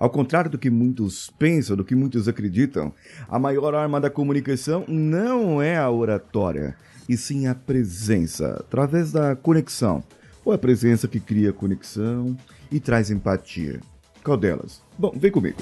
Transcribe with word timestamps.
Ao 0.00 0.08
contrário 0.08 0.50
do 0.50 0.56
que 0.56 0.70
muitos 0.70 1.28
pensam, 1.38 1.76
do 1.76 1.84
que 1.84 1.94
muitos 1.94 2.26
acreditam, 2.26 2.90
a 3.28 3.38
maior 3.38 3.74
arma 3.74 4.00
da 4.00 4.08
comunicação 4.08 4.82
não 4.88 5.60
é 5.60 5.76
a 5.76 5.90
oratória, 5.90 6.74
e 7.06 7.18
sim 7.18 7.46
a 7.46 7.54
presença, 7.54 8.56
através 8.60 9.12
da 9.12 9.36
conexão. 9.36 10.02
Ou 10.42 10.54
a 10.54 10.58
presença 10.58 11.06
que 11.06 11.20
cria 11.20 11.52
conexão 11.52 12.34
e 12.72 12.80
traz 12.80 13.10
empatia. 13.10 13.78
Qual 14.24 14.38
delas? 14.38 14.80
Bom, 14.98 15.12
vem 15.14 15.30
comigo. 15.30 15.58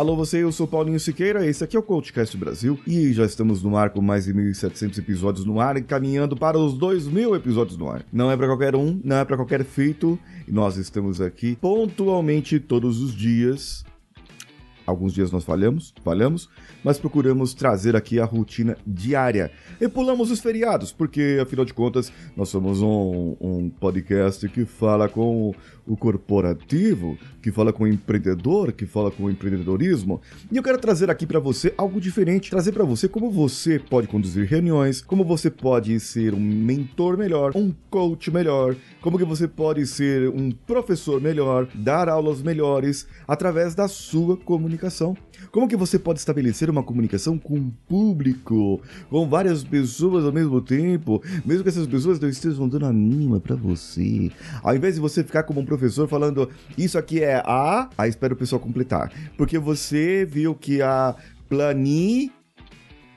Alô 0.00 0.16
você, 0.16 0.42
eu 0.42 0.50
sou 0.50 0.66
Paulinho 0.66 0.98
Siqueira, 0.98 1.46
esse 1.46 1.62
aqui 1.62 1.76
é 1.76 1.78
o 1.78 1.82
CoachCast 1.82 2.34
Brasil 2.38 2.80
e 2.86 3.12
já 3.12 3.26
estamos 3.26 3.62
no 3.62 3.76
ar 3.76 3.90
com 3.90 4.00
mais 4.00 4.24
de 4.24 4.32
1.700 4.32 4.96
episódios 4.96 5.44
no 5.44 5.60
ar, 5.60 5.76
encaminhando 5.76 6.34
para 6.34 6.58
os 6.58 6.72
2.000 6.72 7.36
episódios 7.36 7.76
no 7.76 7.86
ar. 7.86 8.02
Não 8.10 8.30
é 8.30 8.34
para 8.34 8.46
qualquer 8.46 8.74
um, 8.74 8.98
não 9.04 9.16
é 9.16 9.26
para 9.26 9.36
qualquer 9.36 9.62
feito, 9.62 10.18
nós 10.48 10.78
estamos 10.78 11.20
aqui 11.20 11.54
pontualmente 11.60 12.58
todos 12.58 12.98
os 12.98 13.14
dias 13.14 13.84
Alguns 14.90 15.14
dias 15.14 15.30
nós 15.30 15.44
falhamos, 15.44 15.94
falhamos, 16.02 16.48
mas 16.82 16.98
procuramos 16.98 17.54
trazer 17.54 17.94
aqui 17.94 18.18
a 18.18 18.24
rotina 18.24 18.76
diária. 18.84 19.52
E 19.80 19.88
pulamos 19.88 20.32
os 20.32 20.40
feriados, 20.40 20.92
porque 20.92 21.38
afinal 21.40 21.64
de 21.64 21.72
contas 21.72 22.12
nós 22.36 22.48
somos 22.48 22.82
um, 22.82 23.36
um 23.40 23.70
podcast 23.70 24.48
que 24.48 24.64
fala 24.64 25.08
com 25.08 25.54
o 25.86 25.96
corporativo, 25.96 27.16
que 27.40 27.52
fala 27.52 27.72
com 27.72 27.84
o 27.84 27.86
empreendedor, 27.86 28.72
que 28.72 28.84
fala 28.84 29.10
com 29.10 29.24
o 29.24 29.30
empreendedorismo. 29.30 30.20
E 30.50 30.56
eu 30.56 30.62
quero 30.62 30.78
trazer 30.78 31.08
aqui 31.08 31.26
para 31.26 31.38
você 31.38 31.72
algo 31.78 32.00
diferente, 32.00 32.50
trazer 32.50 32.72
para 32.72 32.84
você 32.84 33.08
como 33.08 33.30
você 33.30 33.78
pode 33.78 34.08
conduzir 34.08 34.46
reuniões, 34.46 35.00
como 35.00 35.24
você 35.24 35.50
pode 35.50 35.98
ser 36.00 36.34
um 36.34 36.40
mentor 36.40 37.16
melhor, 37.16 37.52
um 37.54 37.72
coach 37.88 38.30
melhor, 38.30 38.76
como 39.00 39.18
que 39.18 39.24
você 39.24 39.46
pode 39.46 39.86
ser 39.86 40.28
um 40.28 40.50
professor 40.50 41.20
melhor, 41.20 41.68
dar 41.74 42.08
aulas 42.08 42.42
melhores 42.42 43.06
através 43.26 43.74
da 43.74 43.88
sua 43.88 44.36
comunicação. 44.36 44.79
Como 45.50 45.68
que 45.68 45.76
você 45.76 45.98
pode 45.98 46.18
estabelecer 46.18 46.70
uma 46.70 46.82
comunicação 46.82 47.38
com 47.38 47.58
o 47.58 47.72
público, 47.88 48.80
com 49.08 49.28
várias 49.28 49.64
pessoas 49.64 50.24
ao 50.24 50.32
mesmo 50.32 50.60
tempo, 50.60 51.22
mesmo 51.44 51.62
que 51.62 51.68
essas 51.68 51.86
pessoas 51.86 52.18
não 52.20 52.28
estejam 52.28 52.68
dando 52.68 52.86
a 52.86 52.92
mínima 52.92 53.40
para 53.40 53.56
você. 53.56 54.30
Ao 54.62 54.74
invés 54.74 54.94
de 54.94 55.00
você 55.00 55.22
ficar 55.24 55.42
como 55.42 55.60
um 55.60 55.66
professor 55.66 56.08
falando 56.08 56.48
isso 56.78 56.96
aqui 56.96 57.22
é 57.22 57.42
A, 57.44 57.88
aí 57.98 58.08
espera 58.08 58.34
o 58.34 58.36
pessoal 58.36 58.60
completar. 58.60 59.12
Porque 59.36 59.58
você 59.58 60.24
viu 60.24 60.54
que 60.54 60.80
a 60.80 61.14
plani 61.48 62.32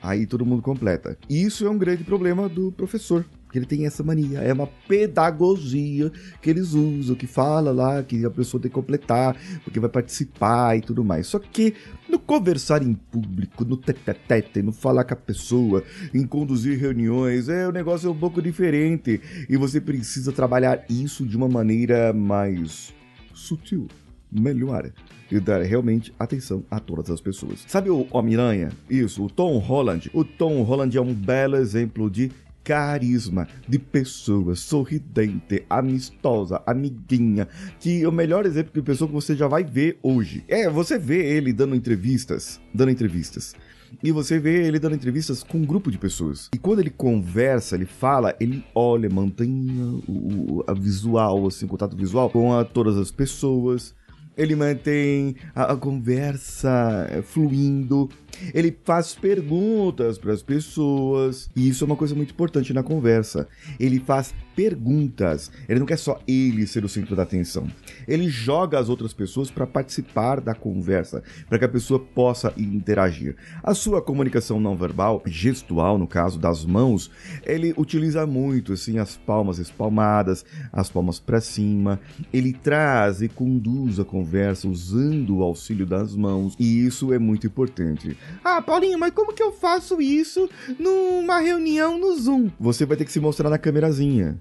aí 0.02 0.26
todo 0.26 0.44
mundo 0.44 0.60
completa. 0.60 1.16
Isso 1.28 1.66
é 1.66 1.70
um 1.70 1.78
grande 1.78 2.04
problema 2.04 2.48
do 2.48 2.70
professor 2.72 3.24
que 3.54 3.58
ele 3.60 3.66
tem 3.66 3.86
essa 3.86 4.02
mania. 4.02 4.40
É 4.40 4.52
uma 4.52 4.66
pedagogia 4.66 6.10
que 6.42 6.50
eles 6.50 6.72
usam, 6.72 7.14
que 7.14 7.24
fala 7.24 7.70
lá 7.70 8.02
que 8.02 8.24
a 8.24 8.30
pessoa 8.30 8.60
tem 8.60 8.68
que 8.68 8.74
completar, 8.74 9.36
porque 9.62 9.78
vai 9.78 9.88
participar 9.88 10.76
e 10.76 10.80
tudo 10.80 11.04
mais. 11.04 11.28
Só 11.28 11.38
que 11.38 11.72
no 12.08 12.18
conversar 12.18 12.82
em 12.82 12.94
público, 12.94 13.64
no 13.64 13.76
tete 13.76 14.60
no 14.60 14.72
falar 14.72 15.04
com 15.04 15.14
a 15.14 15.16
pessoa, 15.16 15.84
em 16.12 16.26
conduzir 16.26 16.80
reuniões, 16.80 17.48
é 17.48 17.68
o 17.68 17.70
negócio 17.70 18.08
é 18.08 18.10
um 18.10 18.18
pouco 18.18 18.42
diferente 18.42 19.20
e 19.48 19.56
você 19.56 19.80
precisa 19.80 20.32
trabalhar 20.32 20.84
isso 20.90 21.24
de 21.24 21.36
uma 21.36 21.48
maneira 21.48 22.12
mais 22.12 22.92
sutil, 23.32 23.86
melhor 24.32 24.90
e 25.30 25.38
dar 25.38 25.62
realmente 25.62 26.12
atenção 26.18 26.64
a 26.68 26.80
todas 26.80 27.08
as 27.08 27.20
pessoas. 27.20 27.64
Sabe 27.68 27.88
o 27.88 28.06
Homem-Aranha? 28.10 28.70
Isso, 28.90 29.24
o 29.24 29.30
Tom 29.30 29.58
Holland. 29.58 30.10
O 30.12 30.24
Tom 30.24 30.60
Holland 30.62 30.96
é 30.96 31.00
um 31.00 31.14
belo 31.14 31.56
exemplo 31.56 32.10
de 32.10 32.32
carisma 32.64 33.46
de 33.68 33.78
pessoa 33.78 34.56
sorridente, 34.56 35.64
amistosa, 35.68 36.62
amiguinha, 36.66 37.46
que 37.78 38.02
é 38.02 38.08
o 38.08 38.12
melhor 38.12 38.46
exemplo 38.46 38.72
de 38.72 38.82
pessoa 38.82 39.06
que 39.06 39.14
você 39.14 39.36
já 39.36 39.46
vai 39.46 39.62
ver 39.62 39.98
hoje. 40.02 40.42
É, 40.48 40.68
você 40.68 40.98
vê 40.98 41.36
ele 41.36 41.52
dando 41.52 41.76
entrevistas, 41.76 42.58
dando 42.72 42.90
entrevistas. 42.90 43.54
E 44.02 44.10
você 44.10 44.38
vê 44.38 44.66
ele 44.66 44.78
dando 44.78 44.96
entrevistas 44.96 45.42
com 45.42 45.58
um 45.58 45.64
grupo 45.64 45.90
de 45.90 45.98
pessoas. 45.98 46.48
E 46.52 46.58
quando 46.58 46.80
ele 46.80 46.90
conversa, 46.90 47.76
ele 47.76 47.86
fala, 47.86 48.34
ele 48.40 48.64
olha, 48.74 49.08
mantém 49.08 50.02
o, 50.08 50.58
o 50.58 50.64
a 50.66 50.74
visual, 50.74 51.46
assim, 51.46 51.66
o 51.66 51.68
contato 51.68 51.96
visual 51.96 52.28
com 52.30 52.52
a, 52.52 52.64
todas 52.64 52.96
as 52.96 53.10
pessoas. 53.10 53.94
Ele 54.36 54.56
mantém 54.56 55.36
a, 55.54 55.72
a 55.72 55.76
conversa 55.76 57.06
eh, 57.08 57.22
fluindo 57.22 58.08
ele 58.52 58.76
faz 58.84 59.14
perguntas 59.14 60.18
para 60.18 60.32
as 60.32 60.42
pessoas, 60.42 61.50
e 61.54 61.68
isso 61.68 61.84
é 61.84 61.86
uma 61.86 61.96
coisa 61.96 62.14
muito 62.14 62.32
importante 62.32 62.72
na 62.72 62.82
conversa. 62.82 63.48
Ele 63.78 64.00
faz 64.00 64.34
perguntas. 64.54 65.50
Ele 65.68 65.80
não 65.80 65.86
quer 65.86 65.98
só 65.98 66.20
ele 66.26 66.66
ser 66.66 66.84
o 66.84 66.88
centro 66.88 67.16
da 67.16 67.24
atenção. 67.24 67.66
Ele 68.06 68.28
joga 68.28 68.78
as 68.78 68.88
outras 68.88 69.12
pessoas 69.12 69.50
para 69.50 69.66
participar 69.66 70.40
da 70.40 70.54
conversa, 70.54 71.22
para 71.48 71.58
que 71.58 71.64
a 71.64 71.68
pessoa 71.68 71.98
possa 71.98 72.52
interagir. 72.56 73.36
A 73.62 73.74
sua 73.74 74.00
comunicação 74.00 74.60
não 74.60 74.76
verbal, 74.76 75.22
gestual 75.26 75.98
no 75.98 76.06
caso 76.06 76.38
das 76.38 76.64
mãos, 76.64 77.10
ele 77.44 77.74
utiliza 77.76 78.26
muito 78.26 78.72
assim 78.72 78.98
as 78.98 79.16
palmas 79.16 79.58
espalmadas, 79.58 80.44
as 80.72 80.88
palmas 80.90 81.18
para 81.18 81.40
cima. 81.40 82.00
Ele 82.32 82.52
traz 82.52 83.22
e 83.22 83.28
conduz 83.28 83.98
a 83.98 84.04
conversa 84.04 84.68
usando 84.68 85.38
o 85.38 85.42
auxílio 85.42 85.86
das 85.86 86.14
mãos, 86.14 86.54
e 86.58 86.86
isso 86.86 87.12
é 87.12 87.18
muito 87.18 87.46
importante. 87.46 88.16
Ah, 88.42 88.60
Paulinho, 88.60 88.98
mas 88.98 89.12
como 89.12 89.32
que 89.32 89.42
eu 89.42 89.52
faço 89.52 90.00
isso 90.00 90.48
numa 90.78 91.38
reunião 91.40 91.98
no 91.98 92.16
Zoom? 92.16 92.50
Você 92.60 92.84
vai 92.84 92.96
ter 92.96 93.04
que 93.04 93.12
se 93.12 93.20
mostrar 93.20 93.50
na 93.50 93.58
câmerazinha. 93.58 94.38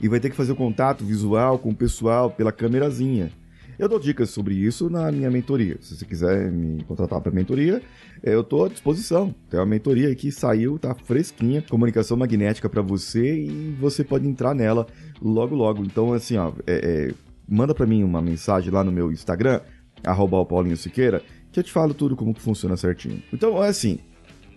E 0.00 0.08
vai 0.08 0.18
ter 0.18 0.30
que 0.30 0.36
fazer 0.36 0.52
o 0.52 0.56
contato 0.56 1.04
visual 1.04 1.58
com 1.58 1.70
o 1.70 1.74
pessoal 1.74 2.30
pela 2.30 2.50
câmerazinha. 2.50 3.30
Eu 3.78 3.88
dou 3.88 3.98
dicas 3.98 4.30
sobre 4.30 4.54
isso 4.54 4.88
na 4.88 5.12
minha 5.12 5.30
mentoria. 5.30 5.76
Se 5.82 5.96
você 5.96 6.04
quiser 6.06 6.50
me 6.50 6.82
contratar 6.84 7.20
para 7.20 7.30
mentoria, 7.30 7.82
eu 8.22 8.40
estou 8.40 8.64
à 8.64 8.68
disposição. 8.68 9.34
Tem 9.50 9.60
uma 9.60 9.66
mentoria 9.66 10.14
que 10.14 10.32
saiu, 10.32 10.78
tá 10.78 10.94
fresquinha, 10.94 11.62
comunicação 11.68 12.16
magnética 12.16 12.70
para 12.70 12.80
você 12.80 13.36
e 13.36 13.76
você 13.78 14.02
pode 14.02 14.26
entrar 14.26 14.54
nela 14.54 14.86
logo 15.20 15.54
logo. 15.54 15.84
Então 15.84 16.14
assim, 16.14 16.38
ó, 16.38 16.52
é, 16.66 17.10
é, 17.10 17.14
manda 17.46 17.74
para 17.74 17.86
mim 17.86 18.02
uma 18.02 18.22
mensagem 18.22 18.72
lá 18.72 18.82
no 18.82 18.90
meu 18.90 19.12
Instagram, 19.12 19.60
arroba 20.02 20.42
Paulinho 20.46 20.76
Siqueira, 20.76 21.22
que 21.56 21.60
eu 21.60 21.64
te 21.64 21.72
falo 21.72 21.94
tudo 21.94 22.14
como 22.14 22.34
que 22.34 22.42
funciona 22.42 22.76
certinho. 22.76 23.22
Então, 23.32 23.64
é 23.64 23.68
assim, 23.68 23.98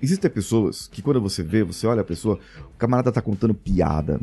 existem 0.01 0.29
pessoas 0.29 0.85
que 0.85 1.01
quando 1.01 1.21
você 1.21 1.41
vê, 1.41 1.63
você 1.63 1.87
olha 1.87 2.01
a 2.01 2.03
pessoa, 2.03 2.37
o 2.59 2.77
camarada 2.77 3.09
tá 3.09 3.21
contando 3.21 3.53
piada, 3.53 4.19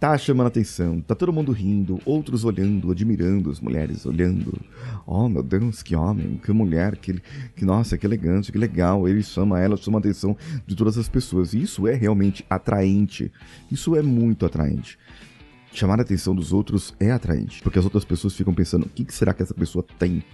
tá 0.00 0.16
chamando 0.16 0.46
atenção, 0.46 1.02
tá 1.02 1.14
todo 1.14 1.34
mundo 1.34 1.52
rindo, 1.52 2.00
outros 2.06 2.44
olhando, 2.44 2.90
admirando, 2.90 3.50
as 3.50 3.60
mulheres 3.60 4.06
olhando. 4.06 4.58
Oh, 5.06 5.28
meu 5.28 5.42
Deus, 5.42 5.82
que 5.82 5.94
homem, 5.94 6.40
que 6.42 6.50
mulher, 6.50 6.96
que, 6.96 7.20
que 7.54 7.66
nossa, 7.66 7.98
que 7.98 8.06
elegante, 8.06 8.50
que 8.50 8.56
legal. 8.56 9.06
Ele 9.06 9.22
chama 9.22 9.60
ela, 9.60 9.76
chama 9.76 9.98
a 9.98 10.00
atenção 10.00 10.34
de 10.66 10.74
todas 10.74 10.96
as 10.96 11.10
pessoas. 11.10 11.52
E 11.52 11.60
isso 11.60 11.86
é 11.86 11.92
realmente 11.92 12.42
atraente. 12.48 13.30
Isso 13.70 13.94
é 13.94 14.00
muito 14.00 14.46
atraente. 14.46 14.98
Chamar 15.74 15.98
a 15.98 16.02
atenção 16.02 16.34
dos 16.34 16.54
outros 16.54 16.94
é 16.98 17.10
atraente, 17.10 17.62
porque 17.62 17.78
as 17.78 17.84
outras 17.84 18.04
pessoas 18.04 18.34
ficam 18.34 18.54
pensando: 18.54 18.86
o 18.86 18.88
que 18.88 19.12
será 19.12 19.34
que 19.34 19.42
essa 19.42 19.52
pessoa 19.52 19.84
tem? 19.98 20.24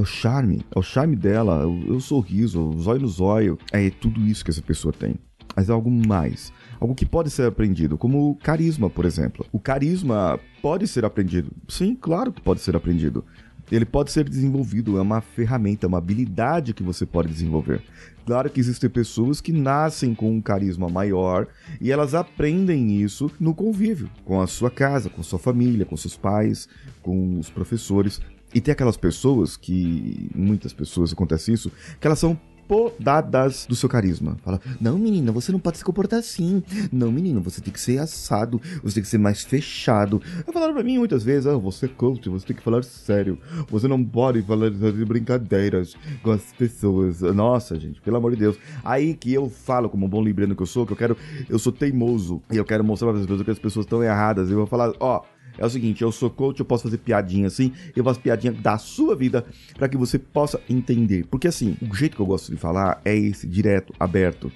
É 0.00 0.02
o 0.02 0.06
charme, 0.06 0.64
é 0.74 0.78
o 0.78 0.82
charme 0.82 1.14
dela, 1.14 1.62
é 1.62 1.66
o, 1.66 1.92
é 1.92 1.96
o 1.96 2.00
sorriso, 2.00 2.70
o 2.70 2.80
zóio 2.80 3.02
no 3.02 3.08
zóio. 3.08 3.58
É 3.70 3.90
tudo 3.90 4.22
isso 4.22 4.42
que 4.42 4.50
essa 4.50 4.62
pessoa 4.62 4.94
tem. 4.94 5.16
Mas 5.54 5.68
é 5.68 5.72
algo 5.72 5.90
mais. 5.90 6.50
Algo 6.80 6.94
que 6.94 7.04
pode 7.04 7.28
ser 7.28 7.46
aprendido, 7.46 7.98
como 7.98 8.30
o 8.30 8.34
carisma, 8.34 8.88
por 8.88 9.04
exemplo. 9.04 9.44
O 9.52 9.60
carisma 9.60 10.40
pode 10.62 10.88
ser 10.88 11.04
aprendido. 11.04 11.52
Sim, 11.68 11.94
claro 11.94 12.32
que 12.32 12.40
pode 12.40 12.60
ser 12.60 12.74
aprendido. 12.74 13.22
Ele 13.70 13.84
pode 13.84 14.10
ser 14.10 14.26
desenvolvido, 14.26 14.96
é 14.96 15.02
uma 15.02 15.20
ferramenta, 15.20 15.86
uma 15.86 15.98
habilidade 15.98 16.72
que 16.72 16.82
você 16.82 17.04
pode 17.04 17.28
desenvolver. 17.28 17.82
Claro 18.24 18.48
que 18.48 18.58
existem 18.58 18.88
pessoas 18.88 19.38
que 19.40 19.52
nascem 19.52 20.14
com 20.14 20.32
um 20.32 20.40
carisma 20.40 20.88
maior 20.88 21.46
e 21.78 21.92
elas 21.92 22.14
aprendem 22.14 23.02
isso 23.02 23.30
no 23.38 23.54
convívio, 23.54 24.08
com 24.24 24.40
a 24.40 24.46
sua 24.46 24.70
casa, 24.70 25.10
com 25.10 25.22
sua 25.22 25.38
família, 25.38 25.84
com 25.84 25.96
seus 25.96 26.16
pais, 26.16 26.68
com 27.02 27.38
os 27.38 27.50
professores. 27.50 28.20
E 28.54 28.60
tem 28.60 28.72
aquelas 28.72 28.96
pessoas 28.96 29.56
que, 29.56 30.30
muitas 30.34 30.72
pessoas 30.72 31.12
acontece 31.12 31.52
isso, 31.52 31.70
que 32.00 32.06
elas 32.06 32.18
são 32.18 32.38
podadas 32.70 33.66
do 33.68 33.74
seu 33.74 33.88
carisma. 33.88 34.36
Fala, 34.44 34.60
não, 34.80 34.96
menina, 34.96 35.32
você 35.32 35.50
não 35.50 35.58
pode 35.58 35.78
se 35.78 35.84
comportar 35.84 36.20
assim. 36.20 36.62
Não, 36.92 37.10
menino, 37.10 37.40
você 37.40 37.60
tem 37.60 37.72
que 37.72 37.80
ser 37.80 37.98
assado, 37.98 38.60
você 38.80 38.94
tem 38.94 39.02
que 39.02 39.08
ser 39.08 39.18
mais 39.18 39.42
fechado. 39.42 40.22
Falaram 40.52 40.72
pra 40.72 40.84
mim 40.84 40.96
muitas 40.96 41.24
vezes, 41.24 41.48
ah, 41.48 41.56
você 41.56 41.86
é 41.86 41.88
coach, 41.88 42.28
você 42.28 42.46
tem 42.46 42.54
que 42.54 42.62
falar 42.62 42.84
sério. 42.84 43.36
Você 43.68 43.88
não 43.88 44.04
pode 44.04 44.40
falar 44.42 44.70
de 44.70 45.04
brincadeiras 45.04 45.96
com 46.22 46.30
as 46.30 46.52
pessoas. 46.52 47.22
Nossa, 47.22 47.76
gente, 47.76 48.00
pelo 48.00 48.18
amor 48.18 48.30
de 48.30 48.36
Deus. 48.36 48.56
Aí 48.84 49.14
que 49.14 49.34
eu 49.34 49.50
falo, 49.50 49.90
como 49.90 50.06
um 50.06 50.08
bom 50.08 50.22
libriano 50.22 50.54
que 50.54 50.62
eu 50.62 50.66
sou, 50.66 50.86
que 50.86 50.92
eu 50.92 50.96
quero, 50.96 51.16
eu 51.48 51.58
sou 51.58 51.72
teimoso, 51.72 52.40
e 52.52 52.56
eu 52.56 52.64
quero 52.64 52.84
mostrar 52.84 53.08
para 53.08 53.18
as 53.18 53.26
pessoas 53.26 53.42
que 53.42 53.50
as 53.50 53.58
pessoas 53.58 53.84
estão 53.84 54.00
erradas. 54.00 54.48
Eu 54.48 54.58
vou 54.58 54.66
falar, 54.68 54.92
ó, 55.00 55.22
é 55.58 55.64
o 55.64 55.70
seguinte, 55.70 56.02
eu 56.02 56.12
sou 56.12 56.30
coach, 56.30 56.60
eu 56.60 56.66
posso 56.66 56.84
fazer 56.84 56.98
piadinha 56.98 57.46
assim, 57.46 57.72
eu 57.94 58.04
faço 58.04 58.20
piadinha 58.20 58.52
da 58.52 58.78
sua 58.78 59.14
vida 59.14 59.44
para 59.76 59.88
que 59.88 59.96
você 59.96 60.18
possa 60.18 60.60
entender. 60.68 61.26
Porque 61.26 61.48
assim, 61.48 61.76
o 61.82 61.94
jeito 61.94 62.16
que 62.16 62.22
eu 62.22 62.26
gosto 62.26 62.50
de 62.50 62.56
falar 62.56 63.00
é 63.04 63.16
esse, 63.16 63.46
direto, 63.46 63.92
aberto. 63.98 64.50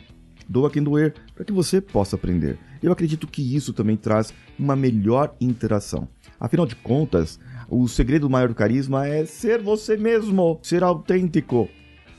doa 0.49 0.71
quem 0.71 0.83
doer, 0.83 1.15
para 1.35 1.45
que 1.45 1.53
você 1.53 1.81
possa 1.81 2.17
aprender. 2.17 2.59
Eu 2.83 2.93
acredito 2.93 3.27
que 3.27 3.57
isso 3.57 3.73
também 3.73 3.97
traz 3.97 4.33
uma 4.59 4.77
melhor 4.77 5.35
interação. 5.41 6.09
Afinal 6.39 6.67
de 6.67 6.77
contas, 6.77 7.39
o 7.69 7.89
segredo 7.89 8.29
maior 8.29 8.49
do 8.49 8.55
carisma 8.55 9.07
é 9.07 9.25
ser 9.25 9.63
você 9.63 9.97
mesmo, 9.97 10.59
ser 10.63 10.83
autêntico, 10.83 11.69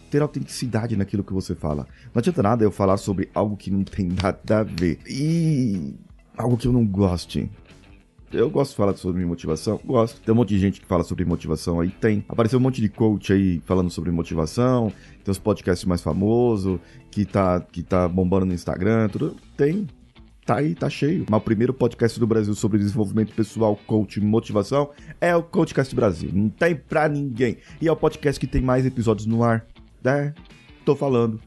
ter 0.09 0.21
autenticidade 0.21 0.95
naquilo 0.95 1.23
que 1.23 1.33
você 1.33 1.53
fala. 1.53 1.87
Não 2.13 2.19
adianta 2.19 2.41
nada 2.41 2.63
eu 2.63 2.71
falar 2.71 2.97
sobre 2.97 3.29
algo 3.33 3.55
que 3.55 3.69
não 3.69 3.83
tem 3.83 4.07
nada 4.07 4.59
a 4.59 4.63
ver 4.63 4.99
e 5.07 5.93
algo 6.37 6.57
que 6.57 6.67
eu 6.67 6.73
não 6.73 6.85
goste. 6.85 7.49
Eu 8.31 8.49
gosto 8.49 8.71
de 8.71 8.77
falar 8.77 8.95
sobre 8.95 9.23
motivação, 9.25 9.79
gosto. 9.85 10.19
Tem 10.21 10.33
um 10.33 10.37
monte 10.37 10.49
de 10.49 10.59
gente 10.59 10.81
que 10.81 10.87
fala 10.87 11.03
sobre 11.03 11.23
motivação 11.25 11.79
aí, 11.79 11.89
tem. 11.89 12.25
Apareceu 12.27 12.59
um 12.59 12.61
monte 12.61 12.81
de 12.81 12.89
coach 12.89 13.31
aí 13.31 13.61
falando 13.65 13.89
sobre 13.89 14.11
motivação, 14.11 14.91
tem 15.23 15.31
os 15.31 15.39
podcasts 15.39 15.85
mais 15.85 16.01
famosos, 16.01 16.79
que 17.11 17.23
tá, 17.23 17.59
que 17.59 17.81
tá 17.81 18.07
bombando 18.07 18.45
no 18.47 18.53
Instagram, 18.53 19.07
tudo. 19.09 19.35
Tem. 19.55 19.87
Tá 20.45 20.57
aí, 20.57 20.75
tá 20.75 20.89
cheio. 20.89 21.25
Mas 21.29 21.41
o 21.41 21.43
primeiro 21.43 21.73
podcast 21.73 22.19
do 22.19 22.27
Brasil 22.27 22.53
sobre 22.53 22.77
desenvolvimento 22.77 23.33
pessoal, 23.33 23.75
coach 23.87 24.17
e 24.17 24.21
motivação 24.21 24.91
é 25.19 25.35
o 25.35 25.41
Coachcast 25.41 25.95
Brasil. 25.95 26.29
Não 26.31 26.49
tem 26.49 26.75
pra 26.75 27.09
ninguém. 27.09 27.57
E 27.81 27.87
é 27.87 27.91
o 27.91 27.95
podcast 27.95 28.39
que 28.39 28.45
tem 28.45 28.61
mais 28.61 28.85
episódios 28.85 29.25
no 29.25 29.43
ar. 29.43 29.65
É, 30.03 30.33
tô 30.85 30.95
falando. 30.95 31.39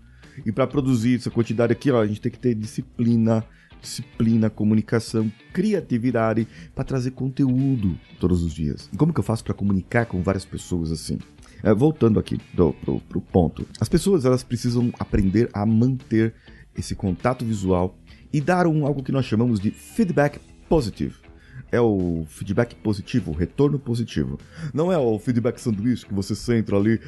E 0.44 0.50
para 0.50 0.66
produzir 0.66 1.16
essa 1.16 1.30
quantidade 1.30 1.72
aqui, 1.72 1.90
ó, 1.92 2.00
a 2.00 2.06
gente 2.06 2.20
tem 2.20 2.32
que 2.32 2.38
ter 2.38 2.54
disciplina, 2.54 3.44
disciplina, 3.80 4.50
comunicação, 4.50 5.30
criatividade 5.52 6.46
para 6.74 6.84
trazer 6.84 7.12
conteúdo 7.12 7.98
todos 8.18 8.42
os 8.42 8.52
dias. 8.52 8.88
E 8.92 8.96
como 8.96 9.12
que 9.12 9.20
eu 9.20 9.24
faço 9.24 9.44
para 9.44 9.54
comunicar 9.54 10.06
com 10.06 10.22
várias 10.22 10.44
pessoas 10.44 10.90
assim? 10.90 11.18
É, 11.62 11.74
voltando 11.74 12.20
aqui 12.20 12.38
do, 12.54 12.72
pro, 12.72 13.00
pro 13.00 13.20
ponto, 13.20 13.66
as 13.80 13.88
pessoas 13.88 14.24
elas 14.24 14.42
precisam 14.42 14.92
aprender 14.98 15.50
a 15.52 15.66
manter 15.66 16.34
esse 16.76 16.94
contato 16.94 17.44
visual 17.44 17.98
e 18.32 18.40
dar 18.40 18.66
um 18.66 18.86
algo 18.86 19.02
que 19.02 19.10
nós 19.10 19.24
chamamos 19.24 19.58
de 19.58 19.70
feedback 19.70 20.38
positivo 20.68 21.28
é 21.70 21.80
o 21.80 22.24
feedback 22.28 22.74
positivo, 22.76 23.30
o 23.30 23.34
retorno 23.34 23.78
positivo. 23.78 24.38
Não 24.72 24.92
é 24.92 24.98
o 24.98 25.18
feedback 25.18 25.58
sanduíche 25.58 26.06
que 26.06 26.14
você 26.14 26.56
entra 26.56 26.76
ali 26.76 27.00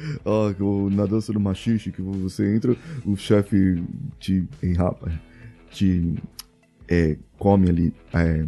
na 0.91 1.05
dança 1.05 1.33
do 1.33 1.39
machixe, 1.39 1.91
que 1.91 2.01
você 2.01 2.55
entra, 2.55 2.75
o 3.05 3.15
chefe 3.15 3.83
te 4.19 4.47
enrapa, 4.61 5.11
te 5.71 6.15
é, 6.91 7.17
come 7.41 7.67
ali. 7.67 7.91
É, 8.13 8.45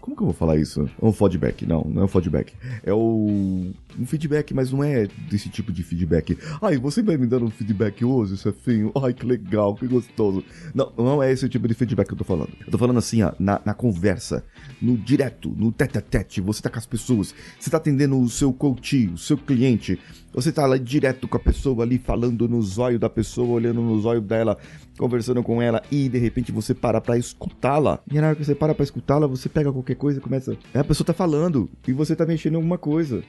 como 0.00 0.16
que 0.16 0.22
eu 0.22 0.26
vou 0.26 0.32
falar 0.32 0.56
isso? 0.56 0.88
É 1.02 1.04
um 1.04 1.12
feedback, 1.12 1.66
não, 1.66 1.82
não 1.82 2.02
é 2.02 2.04
um 2.04 2.08
feedback. 2.08 2.52
É 2.84 2.92
o. 2.92 3.72
Um 3.98 4.06
feedback, 4.06 4.54
mas 4.54 4.70
não 4.70 4.84
é 4.84 5.08
desse 5.28 5.48
tipo 5.48 5.72
de 5.72 5.82
feedback. 5.82 6.38
Ai, 6.62 6.76
você 6.76 7.02
vai 7.02 7.16
me 7.16 7.26
dando 7.26 7.46
um 7.46 7.50
feedback 7.50 8.04
hoje, 8.04 8.36
chefinho? 8.36 8.92
Ai, 9.02 9.12
que 9.12 9.26
legal, 9.26 9.74
que 9.74 9.88
gostoso. 9.88 10.44
Não, 10.72 10.92
não 10.96 11.20
é 11.20 11.32
esse 11.32 11.48
tipo 11.48 11.66
de 11.66 11.74
feedback 11.74 12.06
que 12.06 12.14
eu 12.14 12.18
tô 12.18 12.22
falando. 12.22 12.50
Eu 12.64 12.70
tô 12.70 12.78
falando 12.78 12.98
assim, 12.98 13.22
ó, 13.24 13.32
na, 13.40 13.60
na 13.64 13.74
conversa, 13.74 14.44
no 14.80 14.96
direto, 14.96 15.52
no 15.56 15.72
tete 15.72 15.98
a 15.98 16.00
tete, 16.00 16.40
você 16.40 16.62
tá 16.62 16.70
com 16.70 16.78
as 16.78 16.86
pessoas, 16.86 17.34
você 17.58 17.68
tá 17.68 17.78
atendendo 17.78 18.20
o 18.20 18.28
seu 18.28 18.52
coach, 18.52 19.08
o 19.08 19.18
seu 19.18 19.36
cliente, 19.36 19.98
você 20.32 20.52
tá 20.52 20.64
lá 20.64 20.76
direto 20.76 21.26
com 21.26 21.36
a 21.36 21.40
pessoa 21.40 21.82
ali, 21.82 21.98
falando 21.98 22.48
no 22.48 22.62
zóio 22.62 22.98
da 22.98 23.10
pessoa, 23.10 23.48
olhando 23.48 23.80
no 23.80 23.98
zóio 24.00 24.20
dela, 24.20 24.56
conversando 24.96 25.42
com 25.42 25.60
ela 25.60 25.82
e 25.90 26.08
de 26.08 26.18
repente 26.18 26.52
você 26.52 26.74
para 26.74 27.00
pra 27.00 27.18
escutá-la. 27.18 28.00
E 28.10 28.20
na 28.20 28.27
hora 28.28 28.36
que 28.36 28.44
você 28.44 28.54
para 28.54 28.74
pra 28.74 28.84
escutá-la, 28.84 29.26
você 29.26 29.48
pega 29.48 29.72
qualquer 29.72 29.96
coisa 29.96 30.18
e 30.18 30.22
começa. 30.22 30.56
É, 30.72 30.80
a 30.80 30.84
pessoa 30.84 31.06
tá 31.06 31.12
falando 31.12 31.68
e 31.86 31.92
você 31.92 32.14
tá 32.14 32.24
mexendo 32.24 32.54
em 32.54 32.56
alguma 32.56 32.78
coisa. 32.78 33.22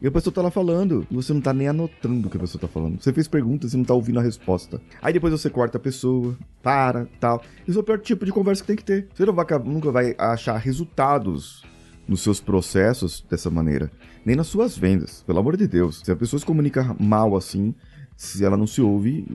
E 0.00 0.06
a 0.06 0.10
pessoa 0.10 0.32
tá 0.32 0.40
lá 0.40 0.50
falando. 0.50 1.06
E 1.10 1.14
você 1.14 1.32
não 1.32 1.40
tá 1.40 1.52
nem 1.52 1.68
anotando 1.68 2.28
o 2.28 2.30
que 2.30 2.36
a 2.36 2.40
pessoa 2.40 2.60
tá 2.60 2.68
falando. 2.68 3.02
Você 3.02 3.12
fez 3.12 3.26
perguntas 3.26 3.74
e 3.74 3.76
não 3.76 3.84
tá 3.84 3.94
ouvindo 3.94 4.20
a 4.20 4.22
resposta. 4.22 4.80
Aí 5.02 5.12
depois 5.12 5.32
você 5.32 5.50
corta 5.50 5.76
a 5.76 5.80
pessoa, 5.80 6.36
para, 6.62 7.06
tal. 7.18 7.42
Isso 7.66 7.78
é 7.78 7.80
o 7.80 7.84
pior 7.84 7.98
tipo 7.98 8.24
de 8.24 8.32
conversa 8.32 8.62
que 8.62 8.68
tem 8.68 8.76
que 8.76 8.84
ter. 8.84 9.08
Você 9.12 9.26
não 9.26 9.34
vai, 9.34 9.46
nunca 9.64 9.90
vai 9.90 10.14
achar 10.16 10.56
resultados 10.56 11.64
nos 12.06 12.22
seus 12.22 12.40
processos 12.40 13.24
dessa 13.28 13.50
maneira. 13.50 13.90
Nem 14.24 14.36
nas 14.36 14.46
suas 14.46 14.78
vendas, 14.78 15.22
pelo 15.26 15.38
amor 15.38 15.56
de 15.56 15.66
Deus. 15.66 16.00
Se 16.04 16.10
a 16.10 16.16
pessoa 16.16 16.38
se 16.38 16.46
comunica 16.46 16.96
mal 16.98 17.36
assim, 17.36 17.74
se 18.16 18.44
ela 18.44 18.56
não 18.56 18.66
se 18.66 18.80
ouve, 18.80 19.26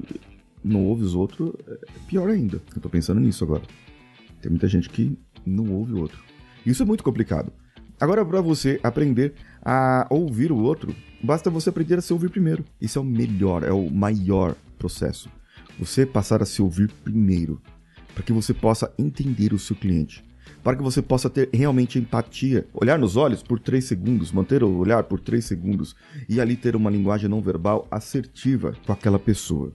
não 0.63 0.85
ouve 0.85 1.03
os 1.03 1.13
outros, 1.13 1.53
é 1.67 1.77
pior 2.07 2.29
ainda. 2.29 2.61
Eu 2.75 2.81
tô 2.81 2.89
pensando 2.89 3.19
nisso 3.19 3.43
agora. 3.43 3.61
Tem 4.43 4.49
muita 4.49 4.67
gente 4.67 4.89
que 4.89 5.17
não 5.45 5.71
ouve 5.71 5.93
o 5.93 6.01
outro. 6.01 6.21
Isso 6.65 6.83
é 6.83 6.85
muito 6.85 7.01
complicado. 7.01 7.49
Agora, 7.97 8.25
para 8.25 8.41
você 8.41 8.77
aprender 8.83 9.33
a 9.63 10.05
ouvir 10.09 10.51
o 10.51 10.57
outro, 10.57 10.93
basta 11.23 11.49
você 11.49 11.69
aprender 11.69 11.97
a 11.97 12.01
se 12.01 12.11
ouvir 12.11 12.29
primeiro. 12.29 12.65
Isso 12.81 12.99
é 12.99 13.01
o 13.01 13.05
melhor, 13.05 13.63
é 13.63 13.71
o 13.71 13.89
maior 13.89 14.53
processo. 14.77 15.29
Você 15.79 16.05
passar 16.05 16.41
a 16.41 16.45
se 16.45 16.61
ouvir 16.61 16.91
primeiro, 17.05 17.61
para 18.13 18.21
que 18.21 18.33
você 18.33 18.53
possa 18.53 18.93
entender 18.99 19.53
o 19.53 19.59
seu 19.59 19.77
cliente, 19.77 20.25
para 20.61 20.75
que 20.75 20.83
você 20.83 21.01
possa 21.01 21.29
ter 21.29 21.49
realmente 21.53 21.97
empatia, 21.97 22.67
olhar 22.73 22.99
nos 22.99 23.15
olhos 23.15 23.41
por 23.41 23.61
3 23.61 23.81
segundos, 23.81 24.33
manter 24.33 24.61
o 24.61 24.75
olhar 24.75 25.05
por 25.05 25.21
3 25.21 25.43
segundos 25.43 25.95
e 26.27 26.41
ali 26.41 26.57
ter 26.57 26.75
uma 26.75 26.89
linguagem 26.89 27.29
não 27.29 27.41
verbal 27.41 27.87
assertiva 27.89 28.75
com 28.85 28.91
aquela 28.91 29.17
pessoa. 29.17 29.71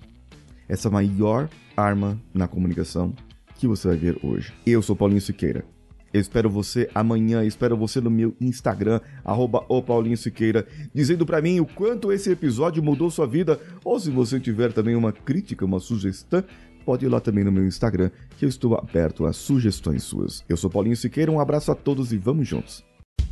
Essa 0.69 0.88
é 0.88 0.93
maior 0.93 1.49
arma 1.75 2.21
na 2.35 2.47
comunicação 2.47 3.14
que 3.58 3.66
você 3.66 3.88
vai 3.88 3.96
ver 3.96 4.19
hoje. 4.22 4.52
Eu 4.64 4.81
sou 4.81 4.96
Paulinho 4.96 5.20
Siqueira. 5.20 5.64
Eu 6.12 6.20
espero 6.20 6.49
você 6.49 6.88
amanhã, 6.94 7.44
espero 7.44 7.76
você 7.76 8.00
no 8.00 8.10
meu 8.10 8.34
Instagram, 8.40 9.00
arroba 9.22 9.62
o 9.69 9.82
Paulinho 9.82 10.16
Siqueira, 10.16 10.66
dizendo 10.94 11.26
para 11.26 11.43
mim 11.43 11.60
o 11.60 11.66
quanto 11.66 12.10
esse 12.10 12.31
episódio 12.31 12.82
mudou 12.82 13.10
sua 13.10 13.26
vida, 13.26 13.60
ou 13.84 14.00
se 14.00 14.10
você 14.10 14.40
tiver 14.40 14.72
também 14.72 14.94
uma 14.94 15.12
crítica, 15.12 15.66
uma 15.66 15.78
sugestão, 15.78 16.43
pode 16.87 17.05
ir 17.05 17.08
lá 17.08 17.20
também 17.20 17.44
no 17.44 17.52
meu 17.52 17.66
Instagram, 17.66 18.10
que 18.38 18.46
eu 18.46 18.49
estou 18.49 18.75
aberto 18.75 19.26
a 19.26 19.32
sugestões 19.34 20.02
suas. 20.02 20.43
Eu 20.49 20.56
sou 20.56 20.70
Paulinho 20.70 20.96
Siqueira, 20.96 21.31
um 21.31 21.40
abraço 21.40 21.70
a 21.70 21.75
todos 21.75 22.11
e 22.12 22.16
vamos 22.16 22.49
juntos. 22.49 22.82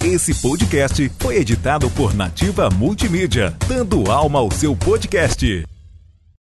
Esse 0.05 0.35
podcast 0.43 1.11
foi 1.19 1.37
editado 1.37 1.91
por 1.91 2.15
Nativa 2.15 2.69
Multimídia, 2.69 3.57
dando 3.67 4.11
alma 4.11 4.41
ao 4.41 4.51
seu 4.51 4.77
podcast. 4.77 5.65